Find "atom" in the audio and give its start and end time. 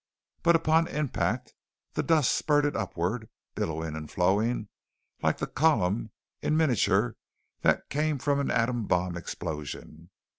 8.49-8.87